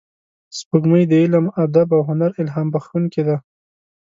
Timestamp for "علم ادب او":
1.21-2.01